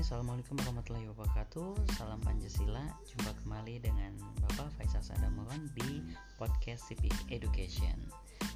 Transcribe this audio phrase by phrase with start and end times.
[0.00, 1.76] Assalamualaikum warahmatullahi wabarakatuh.
[2.00, 2.80] Salam Pancasila.
[3.04, 6.00] Jumpa kembali dengan Bapak Faisal Sadamuron di
[6.40, 8.08] podcast CP Education.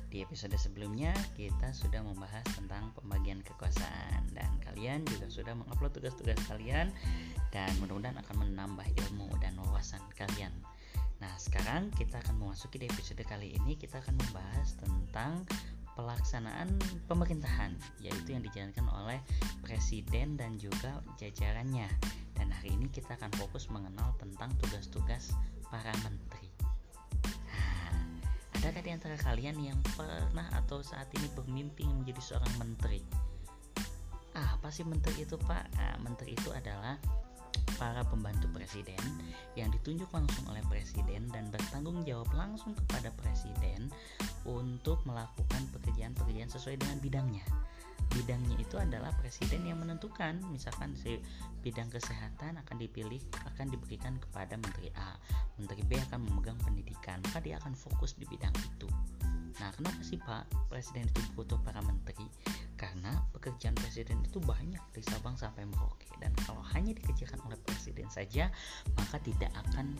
[0.08, 4.24] Di episode sebelumnya kita sudah membahas tentang pembagian kekuasaan.
[4.32, 6.88] Dan kalian juga sudah mengupload tugas-tugas kalian
[7.52, 10.56] Dan mudah-mudahan akan menambah ilmu dan wawasan kalian.
[11.20, 13.76] Nah sekarang kita akan memasuki di episode kali ini.
[13.76, 15.44] Kita akan membahas tentang
[15.94, 16.68] pelaksanaan
[17.06, 19.18] pemerintahan yaitu yang dijalankan oleh
[19.62, 21.86] presiden dan juga jajarannya.
[22.34, 25.30] Dan hari ini kita akan fokus mengenal tentang tugas-tugas
[25.70, 26.50] para menteri.
[27.24, 27.94] Nah,
[28.58, 33.00] adakah di antara kalian yang pernah atau saat ini bermimpi menjadi seorang menteri?
[34.34, 35.70] Ah, apa sih menteri itu pak?
[35.78, 36.98] Nah, menteri itu adalah
[37.76, 39.00] para pembantu presiden
[39.58, 43.90] yang ditunjuk langsung oleh presiden dan bertanggung jawab langsung kepada presiden
[44.46, 47.46] untuk melakukan pekerjaan-pekerjaan sesuai dengan bidangnya.
[48.14, 51.18] Bidangnya itu adalah presiden yang menentukan, misalkan si
[51.66, 53.18] bidang kesehatan akan dipilih
[53.54, 55.18] akan diberikan kepada menteri A,
[55.58, 58.86] menteri B akan memegang pendidikan, maka dia akan fokus di bidang itu.
[59.58, 62.26] Nah, kenapa sih Pak Presiden itu butuh para menteri?
[62.74, 63.14] Karena
[63.44, 68.48] pekerjaan presiden itu banyak dari Sabang sampai Merauke dan kalau hanya dikerjakan oleh presiden saja,
[68.96, 69.92] maka tidak akan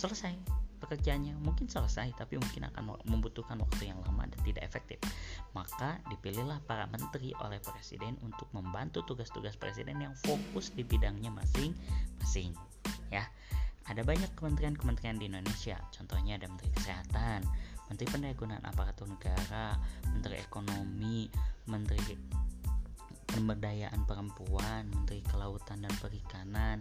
[0.00, 0.32] selesai
[0.80, 1.36] pekerjaannya.
[1.44, 4.96] Mungkin selesai, tapi mungkin akan membutuhkan waktu yang lama dan tidak efektif.
[5.52, 12.56] Maka dipilihlah para menteri oleh presiden untuk membantu tugas-tugas presiden yang fokus di bidangnya masing-masing.
[13.12, 13.28] Ya,
[13.84, 15.76] ada banyak kementerian-kementerian di Indonesia.
[15.92, 17.44] Contohnya ada Menteri Kesehatan,
[17.92, 19.76] Menteri Pendayagunaan Aparatur Negara,
[20.08, 21.28] Menteri Ekonomi,
[21.68, 22.00] Menteri
[23.36, 26.80] Pemberdayaan Perempuan, Menteri Kelautan dan Perikanan,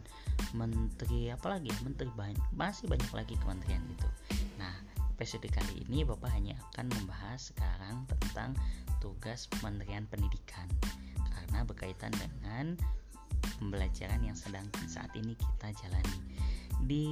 [0.55, 1.67] Menteri apa lagi?
[1.83, 4.07] Menteri banyak, masih banyak lagi kementerian itu.
[4.55, 4.71] Nah,
[5.11, 8.55] episode kali ini Bapak hanya akan membahas sekarang tentang
[9.03, 10.71] tugas Kementerian Pendidikan
[11.27, 12.79] karena berkaitan dengan
[13.59, 16.19] pembelajaran yang sedang saat ini kita jalani.
[16.87, 17.07] Di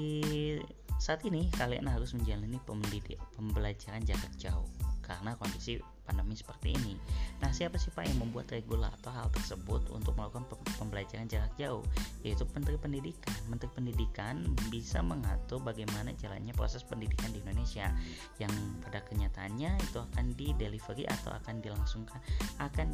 [1.03, 2.63] saat ini kalian harus menjalani
[3.35, 4.71] pembelajaran jarak jauh
[5.03, 6.95] karena kondisi pandemi seperti ini.
[7.39, 10.47] Nah, siapa sih Pak yang membuat regulator hal tersebut untuk melakukan
[10.79, 11.83] pembelajaran jarak jauh?
[12.23, 13.35] Yaitu Menteri Pendidikan.
[13.47, 17.91] Menteri Pendidikan bisa mengatur bagaimana jalannya proses pendidikan di Indonesia
[18.39, 18.51] yang
[18.83, 22.19] pada kenyataannya itu akan di delivery atau akan dilangsungkan
[22.59, 22.87] akan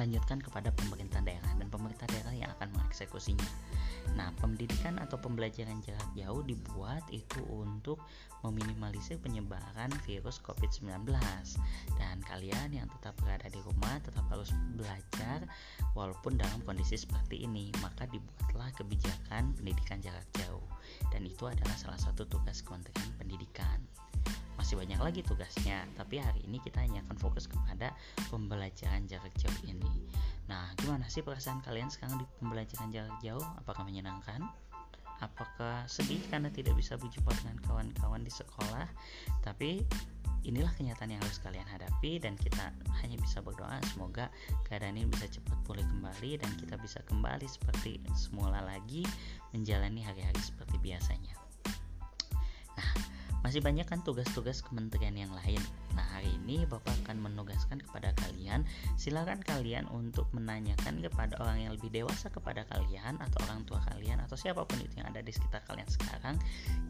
[0.00, 3.44] dilanjutkan kepada pemerintah daerah dan pemerintah daerah yang akan mengeksekusinya.
[4.16, 8.00] Nah, pendidikan atau pembelajaran jarak jauh dibuat itu untuk
[8.40, 11.04] meminimalisir penyebaran virus COVID-19.
[12.00, 15.44] Dan kalian yang tetap berada di rumah tetap harus belajar
[15.92, 17.68] walaupun dalam kondisi seperti ini.
[17.84, 20.64] Maka dibuatlah kebijakan pendidikan jarak jauh.
[21.12, 23.84] Dan itu adalah salah satu tugas Kementerian Pendidikan
[24.70, 25.82] masih banyak lagi tugasnya.
[25.98, 27.90] Tapi hari ini kita hanya akan fokus kepada
[28.30, 30.06] pembelajaran jarak jauh ini.
[30.46, 33.42] Nah gimana sih perasaan kalian sekarang di pembelajaran jarak jauh?
[33.58, 34.46] Apakah menyenangkan?
[35.26, 38.86] Apakah sedih karena tidak bisa berjumpa dengan kawan-kawan di sekolah?
[39.42, 39.82] Tapi
[40.46, 42.70] inilah kenyataan yang harus kalian hadapi dan kita
[43.02, 44.30] hanya bisa berdoa semoga
[44.70, 49.02] keadaan ini bisa cepat pulih kembali dan kita bisa kembali seperti semula lagi
[49.50, 51.49] menjalani hari-hari seperti biasanya
[53.50, 55.58] masih banyak kan tugas-tugas kementerian yang lain.
[55.98, 58.62] Nah, hari ini Bapak akan menugaskan kepada kalian,
[58.94, 64.22] silakan kalian untuk menanyakan kepada orang yang lebih dewasa kepada kalian atau orang tua kalian
[64.22, 66.38] atau siapa pun itu yang ada di sekitar kalian sekarang,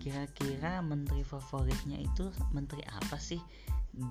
[0.04, 3.40] kira-kira menteri favoritnya itu menteri apa sih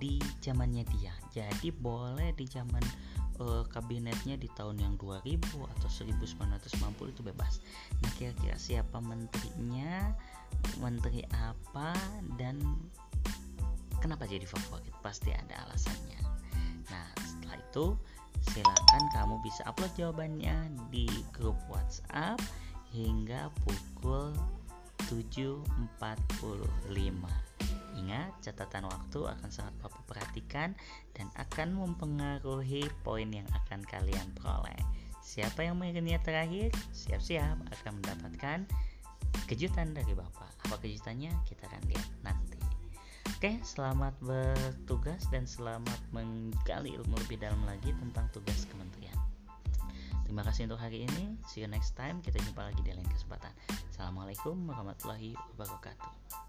[0.02, 1.14] di zamannya dia.
[1.30, 2.82] Jadi boleh di zaman
[3.40, 5.40] uh, kabinetnya di tahun yang 2000
[5.80, 7.64] atau 1990 itu bebas.
[8.04, 10.14] Nah, kira-kira siapa menterinya?
[10.80, 11.92] menteri apa
[12.40, 12.60] dan
[14.00, 16.20] kenapa jadi favorit pasti ada alasannya
[16.90, 17.86] nah setelah itu
[18.50, 22.40] silakan kamu bisa upload jawabannya di grup WhatsApp
[22.96, 24.34] hingga pukul
[25.12, 25.60] 7.45
[28.00, 30.72] Ingat, catatan waktu akan sangat Bapak perhatikan
[31.12, 34.79] dan akan mempengaruhi poin yang akan kalian peroleh.
[35.20, 38.64] Siapa yang mengingatnya terakhir, siap-siap akan mendapatkan
[39.52, 40.47] kejutan dari Bapak.
[40.66, 41.35] Apa kejutannya?
[41.44, 42.59] Kita akan lihat nanti.
[43.40, 49.16] Oke, selamat bertugas dan selamat menggali ilmu lebih dalam lagi tentang tugas kementerian.
[50.28, 51.40] Terima kasih untuk hari ini.
[51.47, 52.20] See you next time.
[52.20, 53.50] Kita jumpa lagi di lain kesempatan.
[53.90, 56.48] Assalamualaikum warahmatullahi wabarakatuh.